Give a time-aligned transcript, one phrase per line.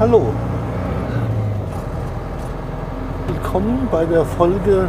[0.00, 0.32] Hallo.
[3.26, 4.88] Willkommen bei der Folge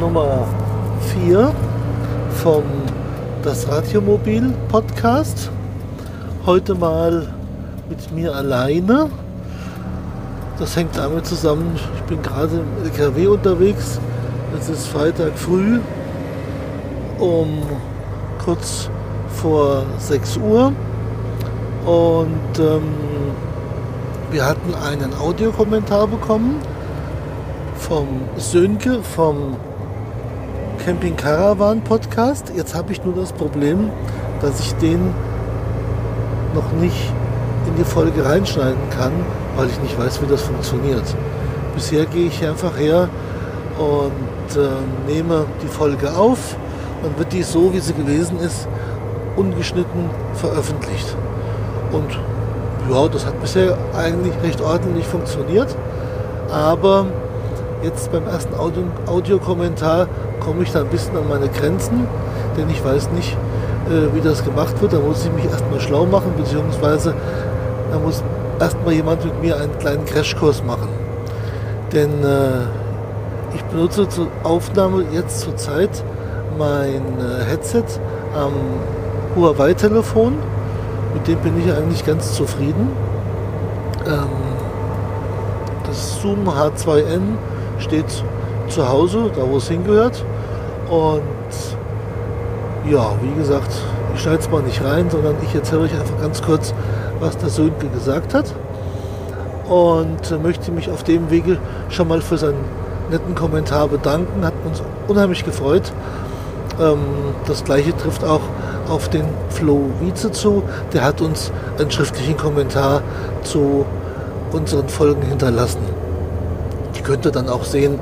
[0.00, 0.46] Nummer
[1.12, 1.52] 4
[2.42, 2.62] vom
[3.42, 5.50] Das Radiomobil Podcast.
[6.46, 7.28] Heute mal
[7.90, 9.10] mit mir alleine.
[10.58, 14.00] Das hängt damit zusammen, ich bin gerade im LKW unterwegs.
[14.58, 15.80] Es ist Freitag früh
[17.18, 17.58] um
[18.42, 18.88] kurz
[19.28, 20.72] vor 6 Uhr
[21.84, 23.19] und ähm,
[24.30, 26.60] wir hatten einen Audiokommentar bekommen
[27.76, 29.56] vom Sönke vom
[30.84, 32.52] Camping Caravan Podcast.
[32.54, 33.90] Jetzt habe ich nur das Problem,
[34.40, 35.12] dass ich den
[36.54, 37.12] noch nicht
[37.66, 39.12] in die Folge reinschneiden kann,
[39.56, 41.04] weil ich nicht weiß, wie das funktioniert.
[41.74, 43.08] Bisher gehe ich einfach her
[43.78, 46.56] und äh, nehme die Folge auf.
[47.02, 48.68] Dann wird die so, wie sie gewesen ist,
[49.36, 51.16] ungeschnitten veröffentlicht.
[51.92, 52.18] Und
[52.88, 55.76] ja, das hat bisher eigentlich recht ordentlich funktioniert.
[56.50, 57.06] Aber
[57.82, 60.08] jetzt beim ersten Audio Audiokommentar
[60.40, 62.06] komme ich da ein bisschen an meine Grenzen,
[62.56, 63.36] denn ich weiß nicht,
[63.88, 64.92] äh, wie das gemacht wird.
[64.92, 67.14] Da muss ich mich erstmal schlau machen, beziehungsweise
[67.90, 68.22] da muss
[68.58, 70.88] erstmal jemand mit mir einen kleinen Crashkurs machen.
[71.92, 72.66] Denn äh,
[73.54, 76.04] ich benutze zur Aufnahme jetzt zurzeit
[76.58, 77.84] mein äh, Headset
[78.34, 78.52] am
[79.36, 80.34] Huawei-Telefon
[81.14, 82.88] mit dem bin ich eigentlich ganz zufrieden.
[84.06, 84.28] Ähm,
[85.86, 87.36] das Zoom H2N
[87.78, 88.24] steht
[88.68, 90.24] zu Hause, da wo es hingehört.
[90.88, 91.22] Und
[92.88, 93.70] ja, wie gesagt,
[94.14, 96.74] ich schneide es mal nicht rein, sondern ich erzähle euch einfach ganz kurz,
[97.18, 98.54] was der Sönke gesagt hat.
[99.68, 101.58] Und möchte mich auf dem Wege
[101.90, 102.64] schon mal für seinen
[103.10, 104.44] netten Kommentar bedanken.
[104.44, 105.92] Hat uns unheimlich gefreut.
[106.80, 106.98] Ähm,
[107.46, 108.40] das gleiche trifft auch
[108.90, 110.62] auf den Flo Wietze zu.
[110.92, 113.02] Der hat uns einen schriftlichen Kommentar
[113.42, 113.86] zu
[114.52, 115.80] unseren Folgen hinterlassen.
[116.96, 117.98] Die könnt ihr dann auch sehen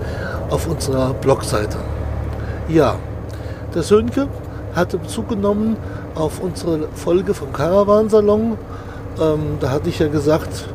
[0.50, 1.76] auf unserer Blogseite.
[2.68, 2.96] Ja,
[3.74, 4.28] der Sönke
[4.74, 5.76] hatte Bezug genommen
[6.14, 8.56] auf unsere Folge vom Caravansalon.
[9.20, 10.66] Ähm, da hatte ich ja gesagt,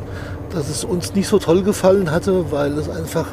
[0.53, 3.27] dass es uns nicht so toll gefallen hatte, weil es einfach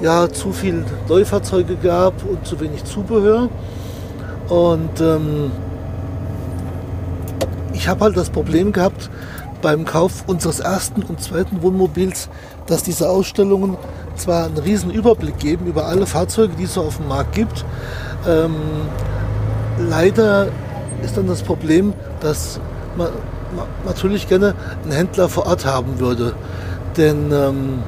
[0.00, 3.48] ja, zu viel Neufahrzeuge gab und zu wenig Zubehör.
[4.48, 5.50] Und ähm,
[7.72, 9.10] ich habe halt das Problem gehabt
[9.60, 12.28] beim Kauf unseres ersten und zweiten Wohnmobils,
[12.66, 13.76] dass diese Ausstellungen
[14.16, 17.64] zwar einen riesen Überblick geben über alle Fahrzeuge, die es so auf dem Markt gibt.
[18.26, 18.54] Ähm,
[19.78, 20.48] leider
[21.02, 22.60] ist dann das Problem, dass
[22.96, 23.08] man,
[23.56, 26.34] man, natürlich gerne einen Händler vor Ort haben würde.
[26.96, 27.82] Denn ähm,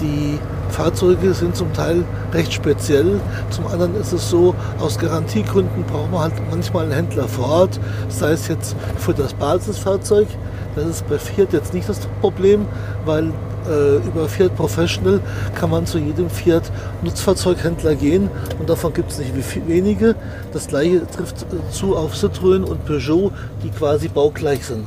[0.00, 0.38] die
[0.70, 3.20] Fahrzeuge sind zum Teil recht speziell.
[3.50, 7.80] Zum anderen ist es so, aus Garantiegründen braucht man halt manchmal einen Händler vor Ort,
[8.08, 10.28] sei es jetzt für das Basisfahrzeug.
[10.76, 12.66] Das ist bei Fiat jetzt nicht das Problem,
[13.04, 13.32] weil
[13.68, 15.20] äh, über Fiat Professional
[15.54, 16.70] kann man zu jedem Fiat
[17.02, 19.34] Nutzfahrzeughändler gehen und davon gibt es nicht
[19.66, 20.14] wenige.
[20.52, 24.86] Das gleiche trifft zu auf Citroën und Peugeot, die quasi baugleich sind.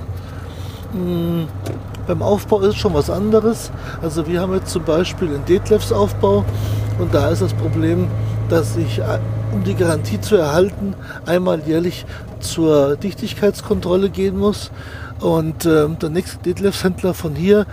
[0.94, 1.48] Hm
[2.08, 3.72] beim Aufbau ist schon was anderes.
[4.02, 6.44] Also wir haben jetzt zum Beispiel den Detlefs Aufbau
[7.00, 8.08] und da ist das Problem,
[8.50, 9.20] dass ich, äh,
[9.52, 10.96] um die Garantie zu erhalten,
[11.26, 12.06] einmal jährlich
[12.40, 14.72] zur Dichtigkeitskontrolle gehen muss.
[15.20, 17.66] Und äh, der nächste Detlefs Händler von hier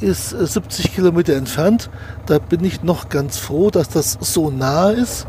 [0.00, 1.90] ist 70 äh, Kilometer entfernt.
[2.26, 5.26] Da bin ich noch ganz froh, dass das so nah ist.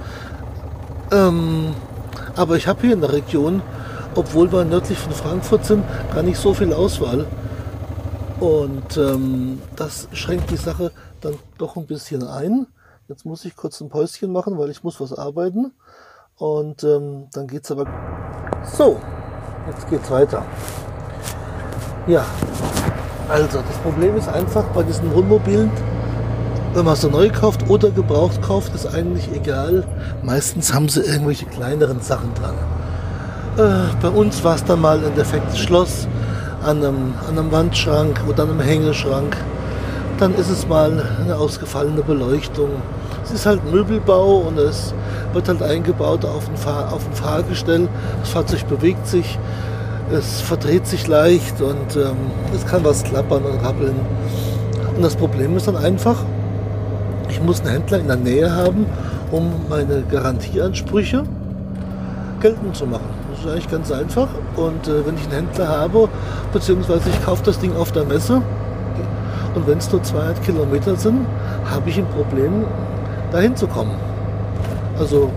[1.12, 1.74] Ähm,
[2.36, 3.62] aber ich habe hier in der Region,
[4.18, 7.26] obwohl wir nördlich von Frankfurt sind, gar nicht so viel Auswahl.
[8.40, 10.92] Und ähm, das schränkt die Sache
[11.22, 12.68] dann doch ein bisschen ein.
[13.08, 15.72] Jetzt muss ich kurz ein Päuschen machen, weil ich muss was arbeiten.
[16.36, 17.86] Und ähm, dann geht's aber.
[18.64, 19.00] So,
[19.68, 20.44] jetzt geht's weiter.
[22.06, 22.26] Ja,
[23.30, 25.72] also das Problem ist einfach bei diesen Wohnmobilen,
[26.74, 29.84] wenn man sie neu kauft oder gebraucht kauft, ist eigentlich egal.
[30.24, 32.56] Meistens haben sie irgendwelche kleineren Sachen dran.
[33.58, 36.08] Äh, bei uns war es dann mal ein defektes Schloss
[36.64, 39.36] an einem, an einem Wandschrank oder an einem Hängeschrank.
[40.20, 42.70] Dann ist es mal eine ausgefallene Beleuchtung.
[43.24, 44.94] Es ist halt Möbelbau und es
[45.34, 47.90] wird halt eingebaut auf ein, Fahr auf ein Fahrgestell.
[48.20, 49.40] Das Fahrzeug bewegt sich,
[50.12, 52.16] es verdreht sich leicht und ähm,
[52.56, 53.96] es kann was klappern und rappeln.
[54.96, 56.18] Und das Problem ist dann einfach,
[57.28, 58.86] ich muss einen Händler in der Nähe haben,
[59.32, 61.24] um meine Garantieansprüche
[62.40, 63.17] geltend zu machen.
[63.48, 64.28] Eigentlich ganz einfach.
[64.56, 66.10] Und äh, wenn ich einen Händler habe,
[66.54, 68.42] beziehungsweise ich kaufe das Ding auf der Messe
[69.56, 71.26] und wenn es nur 200 Kilometer sind,
[71.70, 72.66] habe ich ein Problem,
[73.32, 73.96] dahin zu kommen.
[75.00, 75.32] Also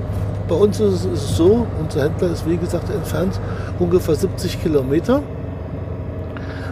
[0.48, 3.40] bei uns ist es, ist es so, unser Händler ist wie gesagt entfernt
[3.78, 5.22] ungefähr 70 Kilometer.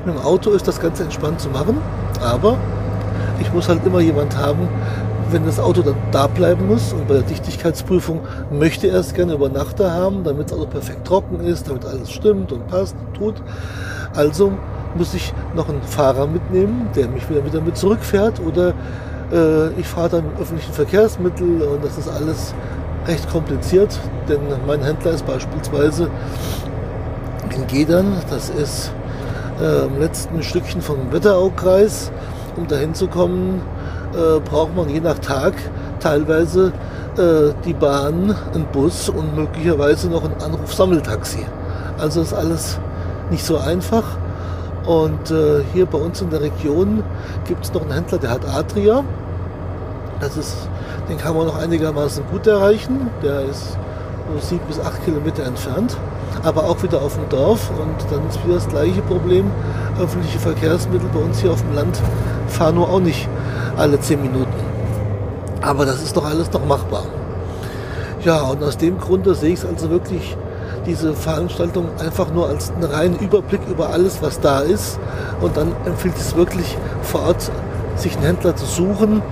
[0.04, 1.78] Mit dem Auto ist das Ganze entspannt zu machen,
[2.22, 2.56] aber
[3.40, 4.68] ich muss halt immer jemand haben,
[5.30, 8.20] wenn das Auto dann da bleiben muss und bei der Dichtigkeitsprüfung
[8.50, 11.84] möchte er es gerne über Nacht da haben, damit es also perfekt trocken ist, damit
[11.84, 13.34] alles stimmt und passt und tut.
[14.14, 14.52] Also
[14.94, 18.74] muss ich noch einen Fahrer mitnehmen, der mich wieder, wieder mit zurückfährt oder
[19.32, 22.54] äh, ich fahre dann mit öffentlichen Verkehrsmitteln und das ist alles
[23.06, 23.98] recht kompliziert,
[24.28, 26.10] denn mein Händler ist beispielsweise
[27.54, 28.92] in Gedern, das ist
[29.60, 32.10] äh, im letzten Stückchen vom Wetteraukreis.
[32.56, 33.62] Um dahin zu kommen,
[34.14, 35.54] äh, braucht man je nach Tag
[36.00, 36.72] teilweise
[37.16, 41.44] äh, die Bahn, einen Bus und möglicherweise noch ein Anruf-Sammeltaxi.
[41.98, 42.78] Also ist alles
[43.30, 44.04] nicht so einfach.
[44.86, 47.02] Und äh, hier bei uns in der Region
[47.46, 49.04] gibt es noch einen Händler, der hat Adria.
[50.20, 50.68] Das ist,
[51.08, 53.10] den kann man noch einigermaßen gut erreichen.
[53.22, 53.76] Der ist
[54.32, 55.96] so sieben bis acht Kilometer entfernt,
[56.42, 57.70] aber auch wieder auf dem Dorf.
[57.70, 59.50] Und dann ist wieder das gleiche Problem.
[60.00, 62.00] Öffentliche Verkehrsmittel bei uns hier auf dem Land
[62.48, 63.28] fahren nur auch nicht
[63.78, 64.52] alle zehn Minuten.
[65.60, 67.04] Aber das ist doch alles noch machbar.
[68.24, 70.36] Ja, und aus dem Grunde sehe ich es also wirklich
[70.86, 74.98] diese Veranstaltung einfach nur als einen reinen Überblick über alles, was da ist.
[75.40, 77.50] Und dann empfiehlt es wirklich vor Ort,
[77.96, 79.22] sich einen Händler zu suchen,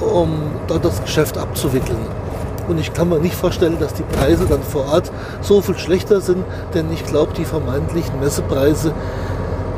[0.00, 0.30] um
[0.66, 1.98] dort das Geschäft abzuwickeln.
[2.68, 5.10] Und ich kann mir nicht vorstellen, dass die Preise dann vor Ort
[5.40, 6.44] so viel schlechter sind,
[6.74, 8.92] denn ich glaube, die vermeintlichen Messepreise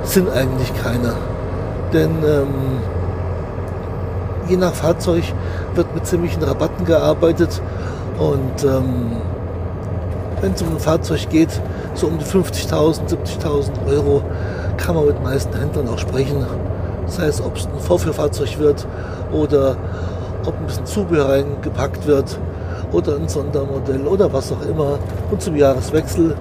[0.03, 1.15] sind eigentlich keine.
[1.93, 2.81] Denn ähm,
[4.51, 5.23] je nach Fahrzeug
[5.75, 7.63] wird mit ziemlichen Rabatten gearbeitet
[8.19, 9.17] und ähm,
[10.41, 11.61] wenn es um ein Fahrzeug geht,
[11.95, 14.23] so um die 50.000, 70.000 Euro,
[14.77, 16.45] kann man mit den meisten Händlern auch sprechen.
[17.07, 18.87] Sei es, ob es ein Vorführfahrzeug wird
[19.33, 19.77] oder
[20.47, 22.39] ob ein bisschen Zubehör reingepackt wird
[22.93, 24.99] oder ein Sondermodell oder was auch immer.
[25.31, 26.35] Und zum Jahreswechsel,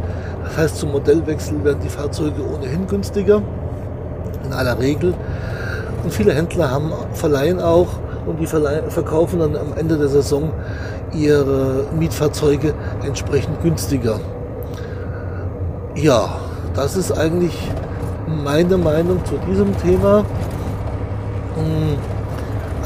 [0.45, 3.41] das heißt zum Modellwechsel, werden die Fahrzeuge ohnehin günstiger,
[4.45, 5.13] in aller Regel.
[6.09, 7.85] Und viele Händler haben, verleihen auch
[8.25, 10.49] und die verkaufen dann am Ende der Saison
[11.13, 12.73] ihre Mietfahrzeuge
[13.05, 14.19] entsprechend günstiger.
[15.93, 16.37] Ja,
[16.73, 17.55] das ist eigentlich
[18.25, 20.25] meine Meinung zu diesem Thema.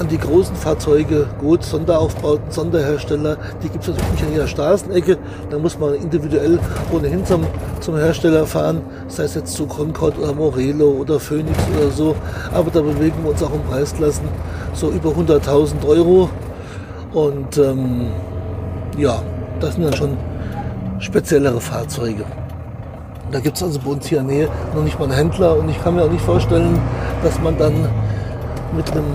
[0.04, 5.18] An die großen Fahrzeuge, gut, Sonderaufbauten, Sonderhersteller, die gibt es natürlich nicht an jeder Straßenecke.
[5.50, 6.60] Da muss man individuell
[6.92, 7.46] ohnehin zum,
[7.80, 12.16] zum Hersteller fahren, sei es jetzt zu Concord oder Morelo oder Phoenix oder so.
[12.54, 14.28] Aber da bewegen wir uns auch im Preisklassen
[14.74, 16.30] so über 100.000 Euro.
[17.14, 18.08] Und ähm,
[18.98, 19.22] ja,
[19.62, 20.18] das sind dann schon
[21.00, 22.26] speziellere Fahrzeuge.
[23.32, 25.56] Da gibt es also bei uns hier in der Nähe noch nicht mal einen Händler
[25.56, 26.78] und ich kann mir auch nicht vorstellen,
[27.24, 27.88] dass man dann
[28.76, 29.06] mit einem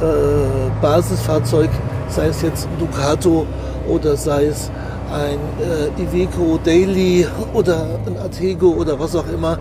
[0.00, 1.70] äh, Basisfahrzeug,
[2.08, 3.46] sei es jetzt ein Ducato
[3.88, 4.70] oder sei es
[5.12, 9.58] ein äh, Iveco Daily oder ein Artego oder was auch immer,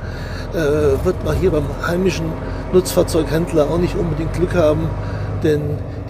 [0.54, 2.26] äh, wird man hier beim heimischen
[2.72, 4.88] Nutzfahrzeughändler auch nicht unbedingt Glück haben,
[5.44, 5.62] denn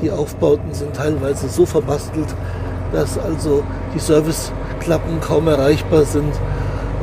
[0.01, 2.27] die Aufbauten sind teilweise so verbastelt,
[2.91, 6.33] dass also die Serviceklappen kaum erreichbar sind.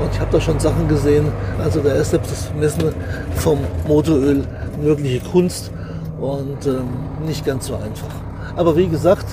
[0.01, 1.27] Und ich habe da schon Sachen gesehen,
[1.63, 2.95] also da ist selbst das Messen
[3.37, 4.45] vom Motoröl
[4.83, 5.71] wirkliche Kunst
[6.21, 6.89] und ähm,
[7.25, 8.15] nicht ganz so einfach.
[8.57, 9.27] Aber wie gesagt,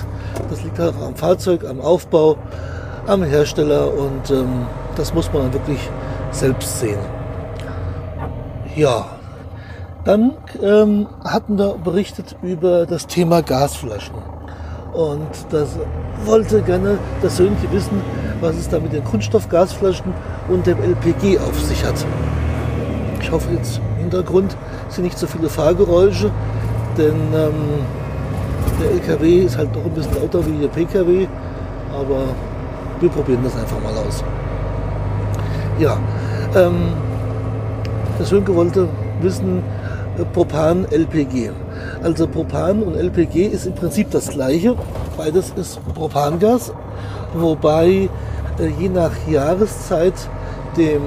[0.50, 2.36] das liegt halt auch am Fahrzeug, am Aufbau,
[3.06, 4.66] am Hersteller und ähm,
[4.96, 5.78] das muss man dann wirklich
[6.30, 6.98] selbst sehen.
[8.76, 9.06] Ja,
[10.04, 14.16] dann ähm, hatten wir berichtet über das Thema Gasflaschen.
[14.92, 15.76] Und das
[16.24, 18.00] wollte gerne das Söhnchen wissen,
[18.40, 20.12] was es da mit den Kunststoffgasflaschen
[20.48, 21.94] und dem LPG auf sich hat.
[23.20, 24.56] Ich hoffe jetzt im Hintergrund
[24.88, 26.30] sind nicht so viele Fahrgeräusche
[26.96, 27.54] denn ähm,
[28.80, 31.26] der LKW ist halt doch ein bisschen lauter wie der PKW,
[31.92, 32.24] aber
[33.00, 34.24] wir probieren das einfach mal aus.
[35.78, 35.98] Ja,
[36.54, 36.92] ähm,
[38.18, 38.88] der Sönke wollte
[39.20, 39.62] wissen,
[40.18, 41.50] äh, Propan, LPG.
[42.02, 44.76] Also Propan und LPG ist im Prinzip das gleiche.
[45.16, 46.72] Beides ist Propangas,
[47.34, 48.08] wobei
[48.58, 50.14] äh, je nach Jahreszeit
[50.76, 51.02] dem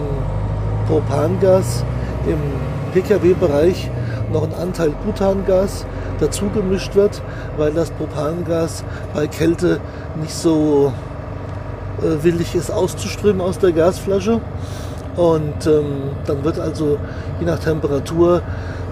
[0.88, 1.84] Propangas
[2.25, 2.38] im
[2.94, 3.89] Pkw-Bereich
[4.31, 5.86] noch ein Anteil Butangas
[6.19, 7.22] dazu gemischt wird,
[7.57, 9.79] weil das Propangas bei Kälte
[10.19, 10.93] nicht so
[12.00, 14.41] äh, willig ist auszuströmen aus der Gasflasche.
[15.15, 17.00] Und ähm, dann wird also
[17.39, 18.41] je nach Temperatur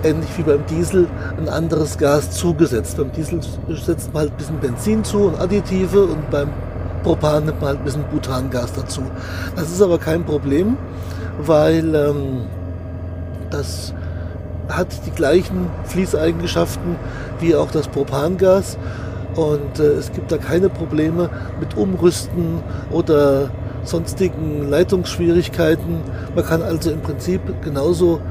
[0.03, 2.97] ähnlich wie beim Diesel ein anderes Gas zugesetzt.
[2.97, 3.39] Beim Diesel
[3.69, 6.49] setzt man halt ein bisschen Benzin zu und Additive und beim
[7.03, 9.01] Propan nimmt man halt ein bisschen Butangas dazu.
[9.55, 10.77] Das ist aber kein Problem,
[11.39, 12.45] weil ähm,
[13.51, 13.93] das
[14.69, 16.95] hat die gleichen Fließeigenschaften
[17.39, 18.77] wie auch das Propangas
[19.35, 21.29] und äh, es gibt da keine Probleme
[21.59, 23.49] mit Umrüsten oder
[23.83, 26.01] sonstigen Leitungsschwierigkeiten.
[26.33, 28.21] Man kann also im Prinzip genauso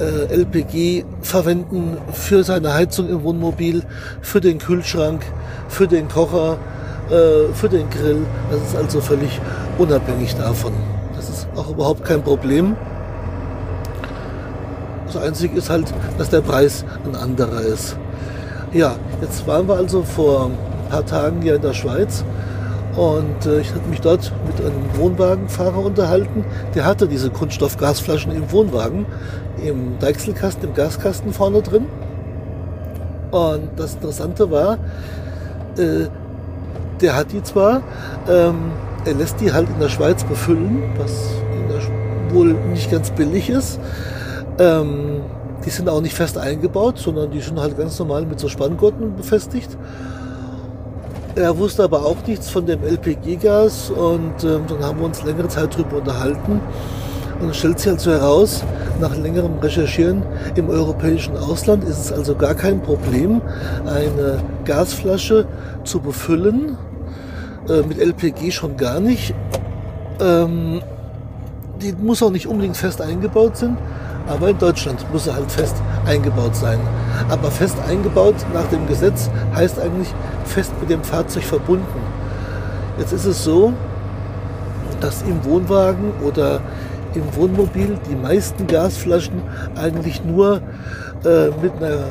[0.00, 3.82] äh, LPG verwenden für seine Heizung im Wohnmobil,
[4.20, 5.24] für den Kühlschrank,
[5.68, 6.58] für den Kocher,
[7.10, 8.24] äh, für den Grill.
[8.50, 9.40] Das ist also völlig
[9.78, 10.72] unabhängig davon.
[11.16, 12.76] Das ist auch überhaupt kein Problem.
[15.20, 17.96] Einzige ist halt, dass der Preis ein anderer ist.
[18.72, 22.24] Ja, jetzt waren wir also vor ein paar Tagen hier in der Schweiz
[22.96, 26.44] und äh, ich hatte mich dort mit einem Wohnwagenfahrer unterhalten.
[26.74, 29.06] Der hatte diese Kunststoffgasflaschen im Wohnwagen,
[29.64, 31.86] im Deichselkasten, im Gaskasten vorne drin.
[33.30, 34.78] Und das Interessante war,
[35.76, 36.08] äh,
[37.00, 37.82] der hat die zwar,
[38.28, 38.72] ähm,
[39.04, 41.12] er lässt die halt in der Schweiz befüllen, was
[42.30, 43.78] wohl nicht ganz billig ist.
[44.58, 45.22] Ähm,
[45.64, 49.16] die sind auch nicht fest eingebaut, sondern die sind halt ganz normal mit so Spanngurten
[49.16, 49.76] befestigt.
[51.34, 55.48] Er wusste aber auch nichts von dem LPG-Gas und ähm, dann haben wir uns längere
[55.48, 56.60] Zeit darüber unterhalten.
[57.40, 58.64] Und es stellt sich also heraus,
[59.00, 60.22] nach längerem Recherchieren
[60.56, 63.40] im europäischen Ausland ist es also gar kein Problem,
[63.86, 65.46] eine Gasflasche
[65.84, 66.76] zu befüllen,
[67.68, 69.34] äh, mit LPG schon gar nicht.
[70.20, 70.82] Ähm,
[71.80, 73.76] die muss auch nicht unbedingt fest eingebaut sein,
[74.28, 76.78] aber in Deutschland muss er halt fest eingebaut sein.
[77.28, 81.86] Aber fest eingebaut nach dem Gesetz heißt eigentlich fest mit dem Fahrzeug verbunden.
[82.98, 83.72] Jetzt ist es so,
[85.00, 86.60] dass im Wohnwagen oder
[87.14, 89.42] im Wohnmobil die meisten Gasflaschen
[89.76, 90.60] eigentlich nur
[91.24, 92.06] äh, mit einer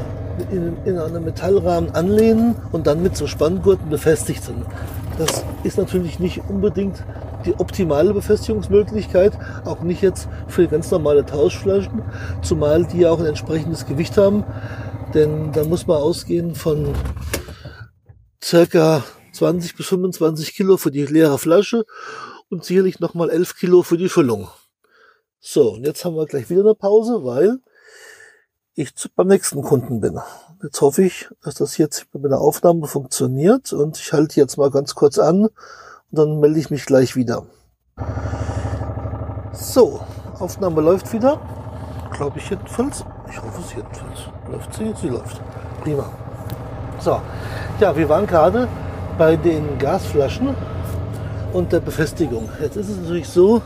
[0.52, 4.66] in, in einem Metallrahmen anlehnen und dann mit so Spanngurten befestigt sind.
[5.18, 7.04] Das ist natürlich nicht unbedingt
[7.48, 9.34] die optimale Befestigungsmöglichkeit,
[9.66, 12.04] auch nicht jetzt für ganz normale Tauschflaschen,
[12.42, 14.44] zumal die ja auch ein entsprechendes Gewicht haben,
[15.14, 16.94] denn da muss man ausgehen von
[18.44, 21.86] circa 20 bis 25 Kilo für die leere Flasche
[22.50, 24.50] und sicherlich nochmal 11 Kilo für die Füllung.
[25.40, 27.60] So, und jetzt haben wir gleich wieder eine Pause, weil
[28.76, 30.20] ich beim nächsten Kunden bin.
[30.62, 34.70] Jetzt hoffe ich, dass das jetzt bei der Aufnahme funktioniert und ich halte jetzt mal
[34.70, 35.50] ganz kurz an
[36.12, 37.44] und dann melde ich mich gleich wieder.
[39.52, 40.02] So,
[40.40, 41.40] Aufnahme läuft wieder.
[42.12, 43.04] Glaube ich jedenfalls.
[43.30, 44.30] Ich hoffe es jedenfalls.
[44.50, 44.94] Läuft sie?
[45.02, 45.42] Sie läuft.
[45.84, 46.10] Prima.
[47.00, 47.22] So,
[47.80, 48.68] ja, wir waren gerade
[49.18, 50.56] bei den Gasflaschen
[51.54, 52.50] und der Befestigung.
[52.62, 53.62] Jetzt ist es natürlich so,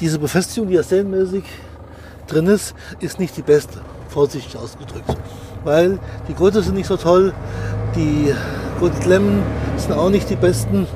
[0.00, 1.44] diese Befestigung, die ja serienmäßig
[2.26, 5.16] drin ist, ist nicht die beste, vorsichtig ausgedrückt.
[5.64, 5.98] Weil
[6.28, 7.32] die Gurte sind nicht so toll,
[7.94, 8.34] die
[8.80, 9.42] Gurtklemmen
[9.76, 10.86] sind auch nicht die besten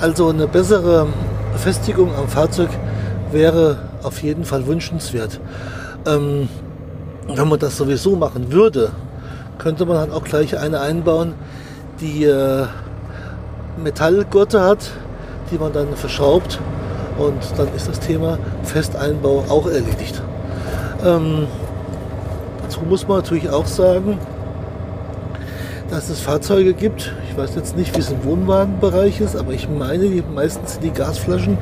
[0.00, 1.06] also eine bessere
[1.52, 2.68] Befestigung am Fahrzeug
[3.32, 5.40] wäre auf jeden Fall wünschenswert.
[6.06, 6.48] Ähm,
[7.28, 8.90] wenn man das sowieso machen würde,
[9.58, 11.34] könnte man halt auch gleich eine einbauen,
[12.00, 12.66] die äh,
[13.82, 14.90] Metallgurte hat,
[15.50, 16.60] die man dann verschraubt
[17.18, 20.22] und dann ist das Thema Festeinbau auch erledigt.
[21.04, 21.46] Ähm,
[22.62, 24.18] dazu muss man natürlich auch sagen,
[25.90, 27.12] dass es Fahrzeuge gibt.
[27.36, 30.84] Ich weiß jetzt nicht, wie es im Wohnwagenbereich ist, aber ich meine, die meistens sind
[30.84, 31.58] die Gasflaschen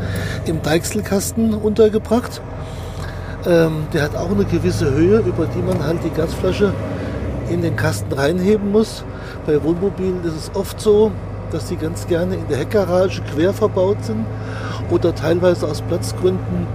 [0.46, 2.40] im Deichselkasten untergebracht.
[3.44, 6.72] Ähm, der hat auch eine gewisse Höhe, über die man halt die Gasflasche
[7.50, 9.02] in den Kasten reinheben muss.
[9.46, 11.10] Bei Wohnmobilen ist es oft so,
[11.50, 14.26] dass die ganz gerne in der Heckgarage quer verbaut sind
[14.90, 16.68] oder teilweise aus Platzgründen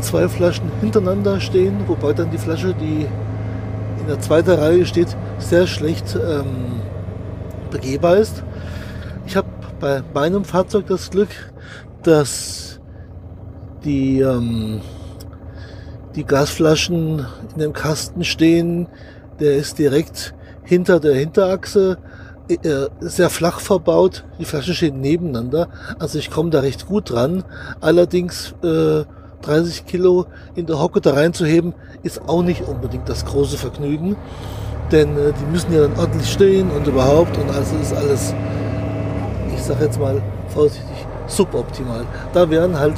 [0.00, 3.06] zwei Flaschen hintereinander stehen, wobei dann die Flasche, die
[4.00, 6.80] in der zweiten Reihe steht, sehr schlecht ähm,
[7.76, 8.42] begehbar ist.
[9.26, 9.48] Ich habe
[9.80, 11.28] bei meinem Fahrzeug das Glück,
[12.02, 12.80] dass
[13.84, 14.80] die, ähm,
[16.14, 18.88] die Gasflaschen in dem Kasten stehen.
[19.40, 21.98] Der ist direkt hinter der Hinterachse,
[22.48, 24.24] äh, sehr flach verbaut.
[24.38, 25.68] Die Flaschen stehen nebeneinander.
[25.98, 27.44] Also ich komme da recht gut dran.
[27.80, 29.04] Allerdings äh,
[29.42, 34.16] 30 Kilo in der Hocke da reinzuheben, ist auch nicht unbedingt das große Vergnügen.
[34.92, 38.34] Denn äh, die müssen ja dann ordentlich stehen und überhaupt und also ist alles,
[39.54, 42.04] ich sage jetzt mal vorsichtig, suboptimal.
[42.32, 42.94] Da wären halt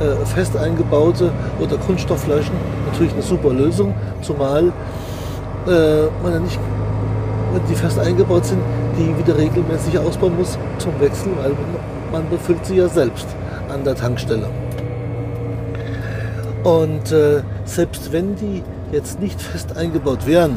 [0.00, 2.54] äh, fest eingebaute oder Kunststoffflaschen
[2.86, 4.72] natürlich eine super Lösung, zumal
[5.66, 6.58] äh, man ja nicht,
[7.52, 8.60] wenn die fest eingebaut sind,
[8.96, 11.52] die wieder regelmäßig ausbauen muss zum Wechsel, weil
[12.12, 13.26] man befüllt sie ja selbst
[13.68, 14.48] an der Tankstelle.
[16.62, 18.62] Und äh, selbst wenn die
[18.92, 20.56] jetzt nicht fest eingebaut wären,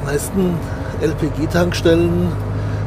[0.00, 0.54] die meisten
[1.00, 2.28] LPG-Tankstellen,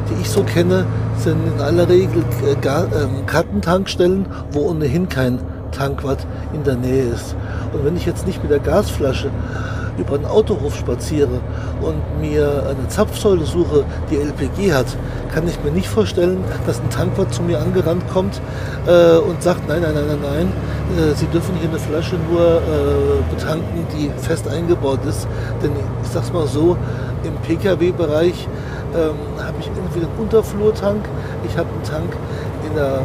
[0.10, 0.86] die ich so kenne,
[1.17, 5.39] sind in aller Regel äh, ähm, Kartentankstellen, wo ohnehin kein
[5.72, 7.36] Tankwart in der Nähe ist.
[7.74, 9.29] Und wenn ich jetzt nicht mit der Gasflasche
[9.98, 11.39] über den Autohof spaziere
[11.82, 14.88] und mir eine Zapfsäule suche, die LPG hat,
[15.34, 18.41] kann ich mir nicht vorstellen, dass ein Tankwart zu mir angerannt kommt
[18.88, 20.51] äh, und sagt, nein, nein, nein, nein, nein,
[20.97, 25.27] äh, Sie dürfen hier eine Flasche nur äh, betanken, die fest eingebaut ist.
[25.62, 25.71] Denn
[26.03, 26.77] ich sag's mal so,
[27.23, 28.47] im Pkw-Bereich
[28.95, 31.03] ähm, habe ich entweder einen Unterflurtank,
[31.47, 32.13] ich habe einen Tank
[32.67, 33.01] in der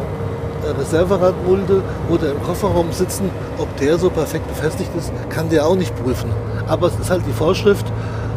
[0.77, 5.95] Reserveradmulde oder im Kofferraum sitzen, ob der so perfekt befestigt ist, kann der auch nicht
[6.03, 6.29] prüfen.
[6.67, 7.85] Aber es ist halt die Vorschrift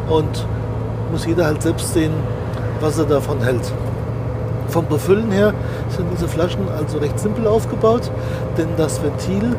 [0.09, 0.47] und
[1.11, 2.13] muss jeder halt selbst sehen,
[2.81, 3.73] was er davon hält.
[4.69, 5.53] Vom Befüllen her
[5.97, 8.11] sind diese Flaschen also recht simpel aufgebaut,
[8.57, 9.57] denn das Ventil,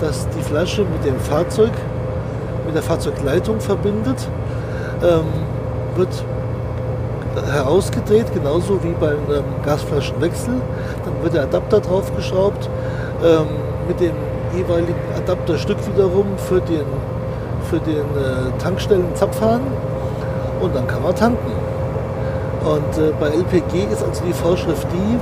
[0.00, 1.72] das die Flasche mit dem Fahrzeug,
[2.66, 4.28] mit der Fahrzeugleitung verbindet,
[5.02, 5.24] ähm,
[5.96, 6.24] wird
[7.52, 10.54] herausgedreht, genauso wie beim ähm, Gasflaschenwechsel.
[11.04, 12.68] Dann wird der Adapter draufgeschraubt,
[13.24, 13.46] ähm,
[13.88, 14.14] mit dem
[14.56, 16.86] jeweiligen Adapterstück wiederum für den,
[17.68, 19.60] für den äh, Tankstellen-Zapfhahn
[20.60, 21.52] und dann kann man tanken.
[22.64, 25.18] Und äh, bei LPG ist also die Vorschrift die,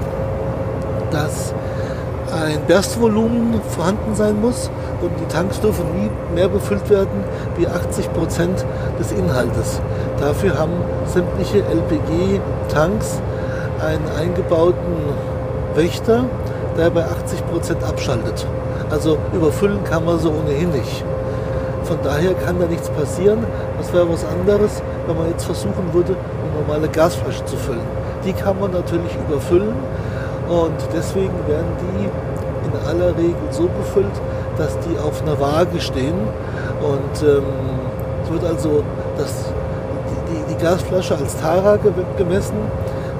[1.12, 1.54] dass
[2.32, 4.70] ein Berstvolumen vorhanden sein muss
[5.02, 7.24] und die Tanks dürfen nie mehr befüllt werden
[7.56, 8.64] wie 80 Prozent
[8.98, 9.80] des Inhaltes.
[10.18, 10.72] Dafür haben
[11.06, 13.20] sämtliche LPG-Tanks
[13.80, 15.12] einen eingebauten
[15.74, 16.24] Wächter,
[16.78, 18.46] der bei 80 Prozent abschaltet.
[18.90, 21.04] Also überfüllen kann man so ohnehin nicht.
[21.84, 23.44] Von daher kann da nichts passieren.
[23.78, 27.80] Das wäre was anderes, wenn man jetzt versuchen würde, eine normale Gasflasche zu füllen.
[28.24, 29.74] Die kann man natürlich überfüllen
[30.48, 32.08] und deswegen werden die
[32.66, 34.20] in aller Regel so befüllt,
[34.56, 36.14] dass die auf einer Waage stehen.
[36.80, 37.44] Und ähm,
[38.24, 38.82] es wird also
[39.16, 39.52] das,
[40.08, 41.78] die, die, die Gasflasche als Tara
[42.16, 42.56] gemessen,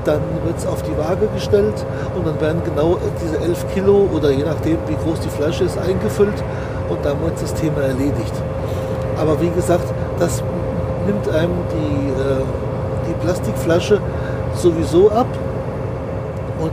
[0.04, 1.86] dann wird es auf die Waage gestellt
[2.16, 5.78] und dann werden genau diese 11 Kilo oder je nachdem, wie groß die Flasche ist,
[5.78, 6.42] eingefüllt
[6.88, 8.34] und dann wird das Thema erledigt.
[9.16, 9.84] Aber wie gesagt,
[10.18, 10.42] das
[11.06, 12.42] nimmt einem die, äh,
[13.08, 14.00] die Plastikflasche
[14.54, 15.21] sowieso ab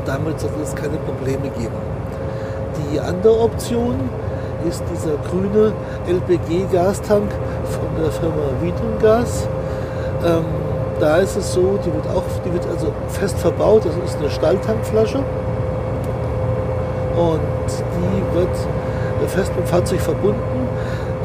[0.09, 1.77] damit sollte es keine Probleme geben.
[2.91, 3.95] Die andere Option
[4.67, 5.71] ist dieser grüne
[6.07, 9.48] LPG-Gastank von der Firma Wiedengas.
[10.25, 10.45] Ähm,
[11.00, 14.29] da ist es so, die wird auch, die wird also fest verbaut, das ist eine
[14.29, 15.19] Stahltankflasche
[17.15, 20.67] und die wird fest mit dem Fahrzeug verbunden,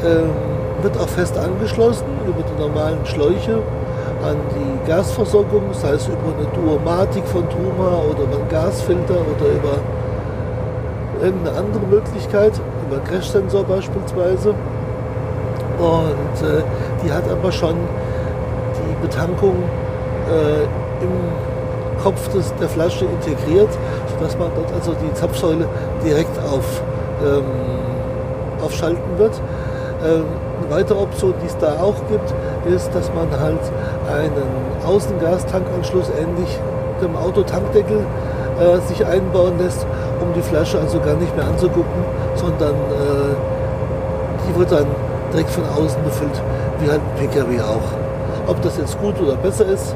[0.05, 0.29] ähm,
[0.83, 3.59] wird auch fest angeschlossen über die normalen Schläuche
[4.25, 9.51] an die Gasversorgung, sei es über eine Duomatik von Truma oder über einen Gasfilter oder
[9.53, 12.53] über irgendeine andere Möglichkeit,
[12.87, 14.49] über einen Crash-Sensor beispielsweise.
[15.77, 16.63] Und äh,
[17.03, 17.75] die hat aber schon
[18.75, 19.55] die Betankung
[20.29, 20.63] äh,
[21.03, 23.69] im Kopf des, der Flasche integriert,
[24.13, 25.67] sodass man dort also die Zapfsäule
[26.03, 26.81] direkt auf,
[27.23, 27.43] ähm,
[28.63, 29.41] aufschalten wird.
[30.03, 30.25] Ähm,
[30.61, 32.33] eine weitere Option, die es da auch gibt,
[32.65, 33.61] ist, dass man halt
[34.11, 36.59] einen Außengastankanschluss ähnlich
[37.01, 37.99] dem Autotankdeckel
[38.59, 39.85] äh, sich einbauen lässt,
[40.21, 42.03] um die Flasche also gar nicht mehr anzugucken,
[42.35, 43.35] sondern äh,
[44.47, 44.87] die wird dann
[45.31, 46.41] direkt von außen befüllt,
[46.79, 48.49] wie halt ein Pkw auch.
[48.49, 49.95] Ob das jetzt gut oder besser ist,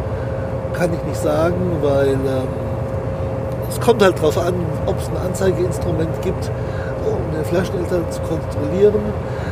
[0.73, 2.47] kann ich nicht sagen, weil ähm,
[3.69, 4.53] es kommt halt darauf an,
[4.85, 6.49] ob es ein Anzeigeinstrument gibt,
[7.05, 9.01] um den Flascheneltern zu kontrollieren.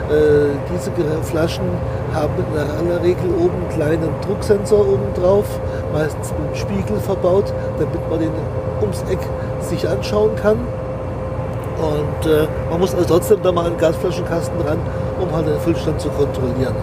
[0.10, 0.92] Äh, diese
[1.24, 1.66] Flaschen
[2.14, 5.60] haben in aller Regel oben einen kleinen Drucksensor oben drauf,
[5.94, 8.32] meistens mit einem Spiegel verbaut, damit man den
[8.80, 9.20] ums Eck
[9.60, 10.58] sich anschauen kann.
[11.78, 14.80] Und äh, man muss also trotzdem da mal einen Gasflaschenkasten ran,
[15.20, 16.76] um halt den Füllstand zu kontrollieren.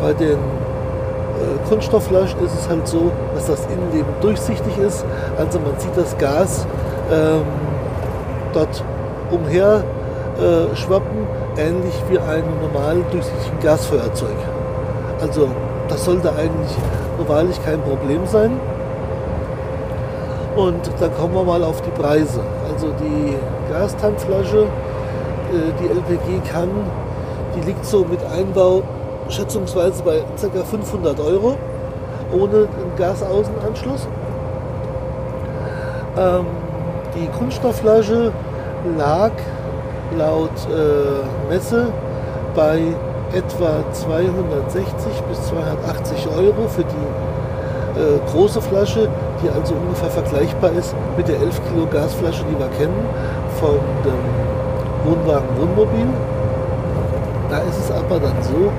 [0.00, 5.04] Bei den äh, Kunststoffflaschen ist es halt so, dass das Innenleben durchsichtig ist.
[5.38, 6.66] Also man sieht das Gas
[7.12, 7.42] ähm,
[8.52, 8.82] dort
[9.30, 9.84] umher
[10.38, 11.26] äh, schwappen,
[11.58, 14.36] ähnlich wie einem normalen durchsichtigen Gasfeuerzeug.
[15.20, 15.48] Also
[15.88, 16.76] das sollte eigentlich
[17.26, 18.52] wahrlich kein Problem sein.
[20.56, 22.40] Und dann kommen wir mal auf die Preise.
[22.72, 23.36] Also die
[23.70, 26.70] Gastankflasche, äh, die LPG kann,
[27.54, 28.82] die liegt so mit Einbau
[29.28, 30.64] schätzungsweise bei ca.
[30.64, 31.56] 500 Euro
[32.32, 34.08] ohne Gasaußenanschluss.
[36.18, 36.46] Ähm,
[37.14, 38.32] die Kunststoffflasche
[38.96, 39.32] lag
[40.18, 41.86] laut äh, Messe
[42.54, 42.80] bei
[43.32, 49.08] etwa 260 bis 280 Euro für die äh, große Flasche,
[49.42, 53.06] die also ungefähr vergleichbar ist mit der 11 Kilo Gasflasche, die wir kennen
[53.60, 56.06] von dem Wohnwagen Wohnmobil.
[57.50, 58.70] Da ist es aber dann so,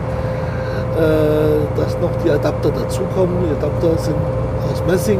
[1.01, 3.37] äh, dass noch die Adapter dazukommen.
[3.45, 4.15] Die Adapter sind
[4.71, 5.19] aus Messing,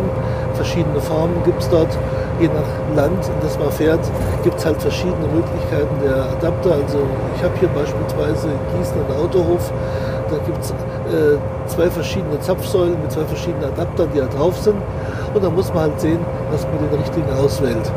[0.54, 1.98] verschiedene Formen gibt es dort.
[2.40, 4.00] Je nach Land, in das man fährt,
[4.44, 6.72] gibt es halt verschiedene Möglichkeiten der Adapter.
[6.74, 7.00] Also
[7.36, 9.72] ich habe hier beispielsweise in Gießen einen Autohof,
[10.30, 14.76] da gibt es äh, zwei verschiedene Zapfsäulen mit zwei verschiedenen Adaptern, die da drauf sind.
[15.34, 16.20] Und da muss man halt sehen,
[16.52, 17.92] dass man den richtigen auswählt.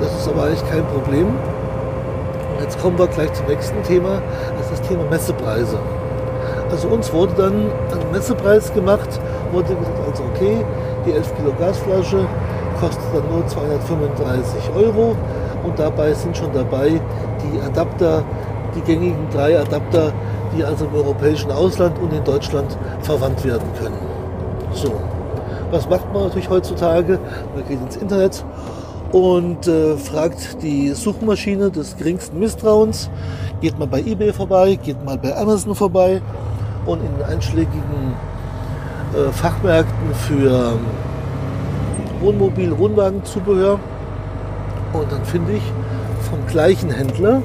[0.00, 1.26] Das ist aber eigentlich kein Problem.
[1.26, 4.22] Und jetzt kommen wir gleich zum nächsten Thema,
[4.56, 5.78] das ist das Thema Messepreise.
[6.70, 9.20] Also uns wurde dann ein Messepreis gemacht,
[9.52, 10.64] wurde gesagt, also okay,
[11.04, 12.26] die 11 Kilo Gasflasche
[12.80, 15.16] kostet dann nur 235 Euro
[15.64, 17.00] und dabei sind schon dabei
[17.42, 18.24] die Adapter,
[18.74, 20.12] die gängigen drei Adapter,
[20.56, 23.98] die also im europäischen Ausland und in Deutschland verwandt werden können.
[24.72, 24.92] So,
[25.70, 27.18] was macht man natürlich heutzutage?
[27.54, 28.44] Man geht ins Internet
[29.12, 33.10] und äh, fragt die Suchmaschine des geringsten Misstrauens,
[33.60, 36.22] geht mal bei eBay vorbei, geht mal bei Amazon vorbei
[36.86, 38.14] und in einschlägigen
[39.14, 40.78] äh, Fachmärkten für
[42.20, 43.78] Wohnmobil, Wohnwagenzubehör.
[44.92, 45.62] Und dann finde ich
[46.28, 47.42] vom gleichen Händler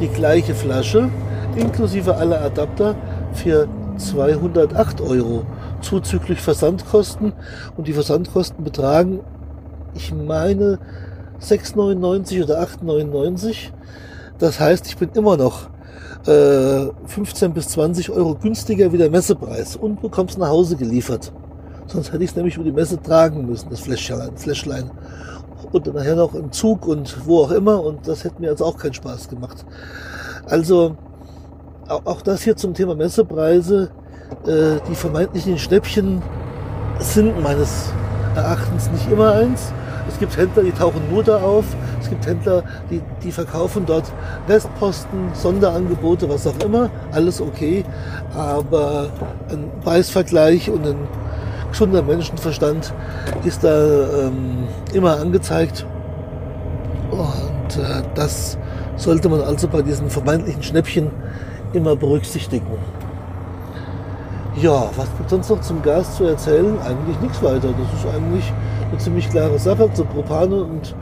[0.00, 1.10] die gleiche Flasche
[1.56, 2.94] inklusive aller Adapter
[3.32, 5.44] für 208 Euro
[5.80, 7.32] zuzüglich Versandkosten.
[7.76, 9.20] Und die Versandkosten betragen,
[9.94, 10.78] ich meine,
[11.40, 13.70] 6,99 oder 8,99.
[14.38, 15.68] Das heißt, ich bin immer noch
[16.26, 21.32] äh, 15 bis 20 Euro günstiger wie der Messepreis und bekommst nach Hause geliefert.
[21.88, 24.36] Sonst hätte ich es nämlich über die Messe tragen müssen, das Fläschlein.
[24.36, 24.90] Fläschlein.
[25.72, 27.82] Und dann nachher noch im Zug und wo auch immer.
[27.82, 29.64] Und das hätte mir also auch keinen Spaß gemacht.
[30.46, 30.96] Also
[31.88, 33.90] auch das hier zum Thema Messepreise.
[34.46, 36.22] Äh, die vermeintlichen Schnäppchen
[37.00, 37.90] sind meines
[38.36, 39.72] Erachtens nicht immer eins.
[40.08, 41.64] Es gibt Händler, die tauchen nur da auf.
[42.00, 44.04] Es gibt Händler, die, die verkaufen dort
[44.48, 46.90] Restposten, Sonderangebote, was auch immer.
[47.12, 47.84] Alles okay.
[48.34, 49.10] Aber
[49.50, 50.96] ein Preisvergleich und ein
[51.70, 52.92] gesunder Menschenverstand
[53.44, 55.86] ist da ähm, immer angezeigt.
[57.10, 58.58] Und äh, das
[58.96, 61.10] sollte man also bei diesen vermeintlichen Schnäppchen
[61.72, 62.66] immer berücksichtigen.
[64.60, 66.78] Ja, was gibt sonst noch zum Gas zu erzählen?
[66.80, 67.68] Eigentlich nichts weiter.
[67.68, 68.52] Das ist eigentlich
[68.90, 69.92] eine ziemlich klare Sache.
[69.92, 70.96] Zu Propan und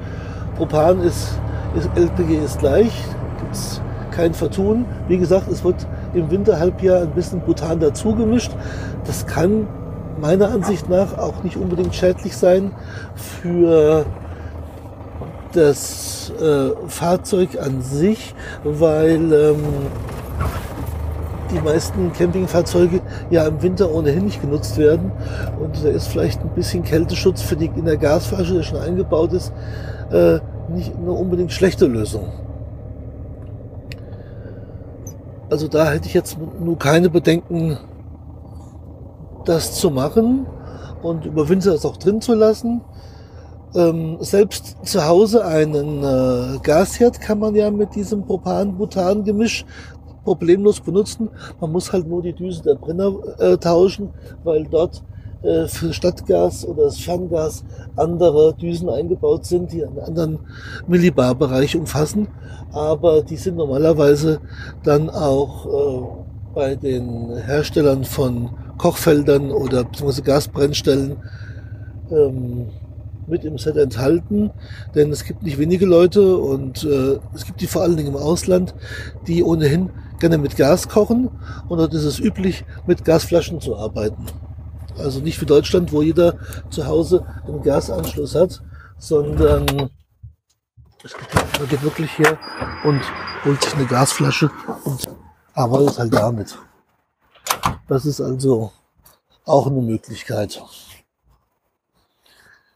[0.57, 1.39] Propan ist,
[1.75, 2.93] ist LPG ist gleich,
[3.41, 4.85] gibt es kein Vertun.
[5.09, 8.53] Wie gesagt, es wird im Winterhalbjahr ein bisschen Butan dazu gemischt.
[9.07, 9.67] Das kann
[10.21, 12.73] meiner Ansicht nach auch nicht unbedingt schädlich sein
[13.15, 14.07] für
[15.53, 19.65] das äh, Fahrzeug an sich, weil ähm,
[21.51, 23.01] die meisten Campingfahrzeuge
[23.31, 25.13] ja im Winter ohnehin nicht genutzt werden.
[25.61, 29.33] Und da ist vielleicht ein bisschen Kälteschutz für die in der Gasflasche, der schon eingebaut
[29.33, 29.53] ist,
[30.11, 32.33] äh, nicht eine unbedingt schlechte Lösung.
[35.49, 37.79] Also da hätte ich jetzt nur keine Bedenken,
[39.49, 40.47] das zu machen
[41.03, 42.83] und über Winter es auch drin zu lassen.
[43.75, 49.65] Ähm, selbst zu Hause einen äh, Gasherd kann man ja mit diesem Propan-Butan-Gemisch
[50.25, 51.29] problemlos benutzen.
[51.61, 54.11] Man muss halt nur die Düse der Brenner äh, tauschen,
[54.45, 55.03] weil dort
[55.43, 57.65] äh, für Stadtgas oder das Ferngas
[57.97, 60.39] andere Düsen eingebaut sind, die einen anderen
[60.87, 62.29] Millibar-Bereich umfassen.
[62.73, 64.41] Aber die sind normalerweise
[64.83, 71.17] dann auch äh, bei den Herstellern von Kochfeldern oder beziehungsweise Gasbrennstellen
[72.11, 72.69] ähm,
[73.27, 74.51] mit im Set enthalten,
[74.95, 78.17] denn es gibt nicht wenige Leute und äh, es gibt die vor allen Dingen im
[78.17, 78.75] Ausland,
[79.27, 81.31] die ohnehin gerne mit Gas kochen
[81.69, 84.27] und dort ist es üblich, mit Gasflaschen zu arbeiten.
[84.99, 86.37] Also nicht wie Deutschland, wo jeder
[86.71, 88.63] zu Hause einen Gasanschluss hat,
[88.99, 89.67] sondern
[91.59, 92.39] man geht wirklich her
[92.85, 93.01] und
[93.45, 94.51] holt sich eine Gasflasche
[94.85, 95.07] und
[95.55, 96.59] arbeitet halt damit.
[97.89, 98.73] Das ist also
[99.45, 100.61] auch eine Möglichkeit.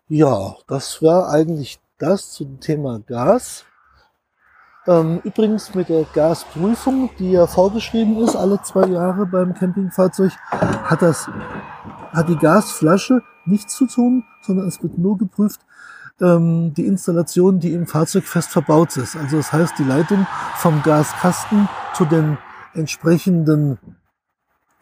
[0.09, 3.65] Ja, das war eigentlich das zum Thema Gas.
[4.87, 11.03] Ähm, übrigens mit der Gasprüfung, die ja vorgeschrieben ist, alle zwei Jahre beim Campingfahrzeug, hat
[11.03, 11.29] das,
[12.13, 15.61] hat die Gasflasche nichts zu tun, sondern es wird nur geprüft,
[16.21, 19.17] ähm, die Installation, die im Fahrzeug fest verbaut ist.
[19.17, 22.39] Also das heißt, die Leitung vom Gaskasten zu den
[22.75, 23.79] entsprechenden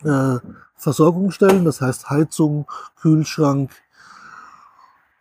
[0.04, 0.38] äh,
[0.74, 2.66] Versorgungsstellen, das heißt Heizung,
[3.00, 3.70] Kühlschrank,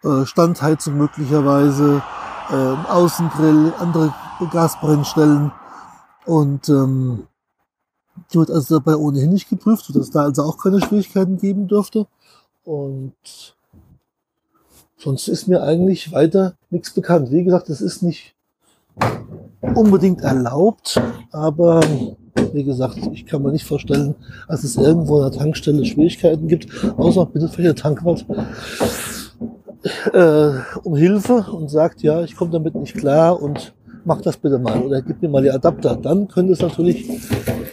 [0.03, 2.03] äh, Standheizung möglicherweise,
[2.49, 4.13] äh, Außengrill, andere
[4.51, 5.51] Gasbrennstellen
[6.25, 7.27] und ähm,
[8.31, 12.07] die wird also dabei ohnehin nicht geprüft, sodass da also auch keine Schwierigkeiten geben dürfte.
[12.63, 13.13] Und
[14.97, 17.31] sonst ist mir eigentlich weiter nichts bekannt.
[17.31, 18.35] Wie gesagt, es ist nicht
[19.61, 21.81] unbedingt erlaubt, aber
[22.53, 24.15] wie gesagt, ich kann mir nicht vorstellen,
[24.47, 28.25] dass es irgendwo an der Tankstelle Schwierigkeiten gibt, außer bitte für der Tankwart
[30.13, 30.49] äh,
[30.83, 33.73] um Hilfe und sagt, ja, ich komme damit nicht klar und
[34.05, 35.95] mach das bitte mal oder gib mir mal die Adapter.
[35.95, 37.09] Dann könnte es natürlich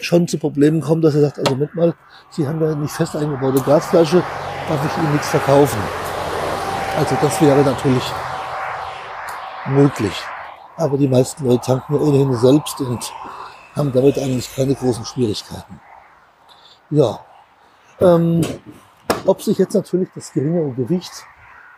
[0.00, 1.94] schon zu Problemen kommen, dass er sagt, also mit mal,
[2.30, 4.22] Sie haben ja nicht fest eingebaute Gasflasche,
[4.68, 5.78] darf ich Ihnen nichts verkaufen.
[6.98, 8.04] Also das wäre natürlich
[9.66, 10.12] möglich.
[10.76, 13.12] Aber die meisten Leute tanken ohnehin selbst und
[13.74, 15.80] haben damit eigentlich keine großen Schwierigkeiten.
[16.90, 17.20] Ja,
[18.00, 18.42] ähm,
[19.26, 21.12] ob sich jetzt natürlich das geringere Gewicht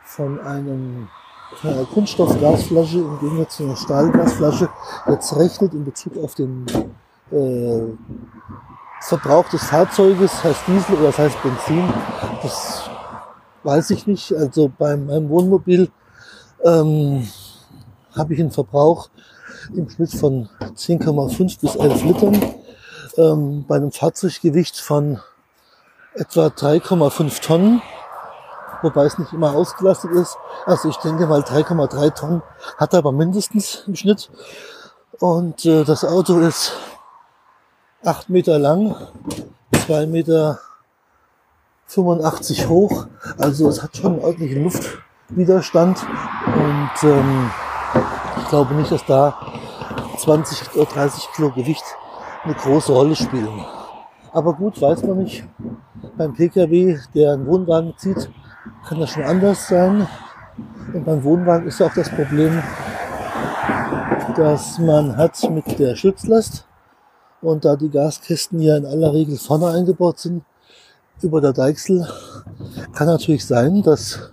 [0.04, 1.08] von einem
[1.60, 4.68] von einer Kunststoffgasflasche im Gegensatz zu einer Stahlgasflasche
[5.08, 6.66] jetzt rechnet in Bezug auf den
[7.30, 7.82] äh,
[9.00, 11.88] Verbrauch des Fahrzeuges, heißt Diesel oder das heißt Benzin,
[12.42, 12.90] das
[13.62, 14.32] weiß ich nicht.
[14.34, 15.90] Also bei meinem Wohnmobil
[16.64, 17.28] ähm,
[18.16, 19.08] habe ich einen Verbrauch
[19.74, 22.54] im Schnitt von 10,5 bis 11 Litern.
[23.16, 25.20] Ähm, bei einem Fahrzeuggewicht von
[26.14, 27.82] etwa 3,5 Tonnen,
[28.82, 30.36] wobei es nicht immer ausgelastet ist.
[30.64, 32.42] Also ich denke mal 3,3 Tonnen
[32.76, 34.30] hat er aber mindestens im Schnitt.
[35.18, 36.72] Und äh, das Auto ist
[38.04, 38.94] 8 Meter lang,
[39.86, 40.60] 2 Meter
[41.86, 43.06] 85 hoch.
[43.38, 46.06] Also es hat schon einen ordentlichen Luftwiderstand.
[46.46, 47.50] Und ähm,
[48.36, 49.36] ich glaube nicht, dass da
[50.18, 51.84] 20 oder 30 Kilo Gewicht
[52.44, 53.64] eine große Rolle spielen.
[54.32, 55.44] Aber gut, weiß man nicht.
[56.16, 58.30] Beim Pkw, der einen Wohnwagen zieht,
[58.86, 60.06] kann das schon anders sein.
[60.92, 62.62] Und beim Wohnwagen ist auch das Problem,
[64.36, 66.66] dass man hat mit der Schutzlast
[67.42, 70.44] und da die Gaskästen ja in aller Regel vorne eingebaut sind,
[71.22, 72.06] über der Deichsel,
[72.92, 74.32] kann natürlich sein, dass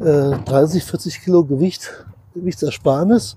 [0.00, 3.36] äh, 30, 40 Kilo Gewicht Gewichtsersparnis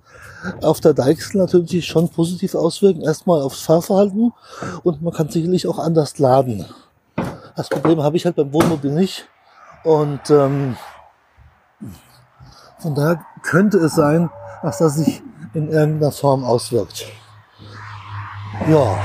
[0.61, 3.01] auf der Deichsel natürlich schon positiv auswirken.
[3.01, 4.33] Erstmal aufs Fahrverhalten
[4.83, 6.65] und man kann sicherlich auch anders laden.
[7.55, 9.27] Das Problem habe ich halt beim Wohnmobil nicht.
[9.83, 10.75] Und ähm,
[12.79, 14.29] von daher könnte es sein,
[14.61, 15.21] dass das sich
[15.53, 17.05] in irgendeiner Form auswirkt.
[18.69, 18.97] Ja,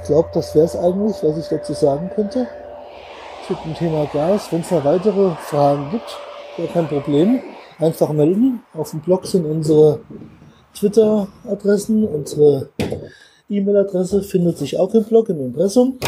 [0.00, 2.46] ich glaube, das wäre es eigentlich, was ich dazu sagen könnte
[3.46, 4.50] zu dem Thema Gas.
[4.50, 6.16] Wenn es noch weitere Fragen gibt,
[6.56, 7.42] wäre kein Problem
[7.78, 8.62] einfach melden.
[8.74, 10.00] Auf dem Blog sind unsere
[10.74, 12.70] Twitter-Adressen, unsere
[13.48, 15.98] E-Mail-Adresse findet sich auch im Blog, im Impressum.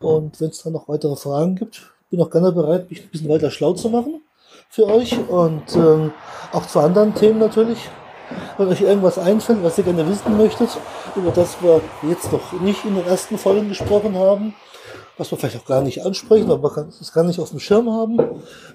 [0.00, 3.28] Und wenn es da noch weitere Fragen gibt, bin auch gerne bereit, mich ein bisschen
[3.28, 4.20] weiter schlau zu machen
[4.68, 6.12] für euch und ähm,
[6.52, 7.78] auch zu anderen Themen natürlich.
[8.56, 10.68] Wenn euch irgendwas einfällt, was ihr gerne wissen möchtet,
[11.14, 14.54] über das wir jetzt noch nicht in den ersten Folgen gesprochen haben,
[15.16, 17.60] was wir vielleicht auch gar nicht ansprechen, aber man kann es gar nicht auf dem
[17.60, 18.18] Schirm haben.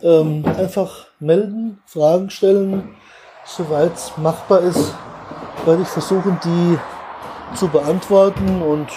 [0.02, 2.96] Ähm, einfach melden, Fragen stellen,
[3.46, 4.94] soweit es machbar ist,
[5.66, 6.78] werde ich versuchen, die
[7.56, 8.88] zu beantworten und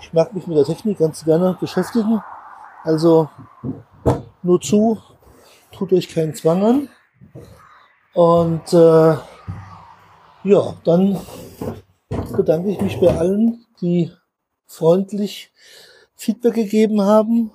[0.00, 2.22] ich mag mich mit der Technik ganz gerne beschäftigen.
[2.84, 3.28] Also
[4.42, 4.98] nur zu,
[5.72, 6.88] tut euch keinen Zwang an.
[8.14, 9.16] Und äh,
[10.44, 11.18] ja, dann
[12.36, 14.10] bedanke ich mich bei allen, die
[14.66, 15.52] freundlich
[16.14, 17.52] Feedback gegeben haben,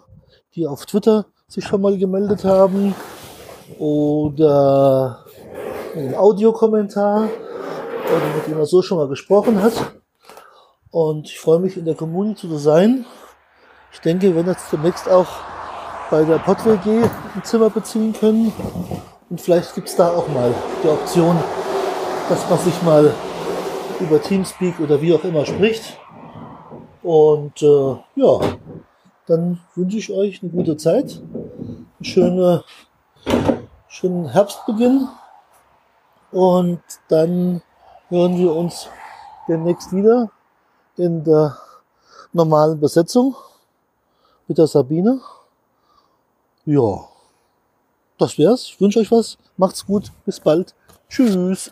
[0.56, 2.96] die auf Twitter sich schon mal gemeldet haben
[3.80, 5.26] oder
[5.96, 7.30] einen Audiokommentar
[8.06, 9.74] oder mit dem er so schon mal gesprochen hat.
[10.92, 13.06] Und ich freue mich in der Community zu sein.
[13.92, 15.28] Ich denke, wir werden jetzt demnächst auch
[16.10, 17.04] bei der PodWG
[17.36, 18.52] ein Zimmer beziehen können.
[19.30, 21.36] Und vielleicht gibt es da auch mal die Option,
[22.30, 23.14] dass man sich mal
[24.00, 25.98] über Teamspeak oder wie auch immer spricht.
[27.02, 28.40] Und äh, ja,
[29.26, 32.64] dann wünsche ich euch eine gute Zeit, einen schöne,
[33.88, 35.08] schönen Herbstbeginn
[36.32, 37.62] und dann
[38.10, 38.88] hören wir uns
[39.48, 40.30] demnächst wieder
[40.98, 41.58] in der
[42.32, 43.36] normalen Besetzung
[44.48, 45.22] mit der Sabine.
[46.66, 47.08] Ja,
[48.18, 48.66] das wär's.
[48.66, 49.38] Ich wünsche euch was.
[49.58, 50.12] Macht's gut.
[50.26, 50.74] Bis bald.
[51.10, 51.72] Tschüss.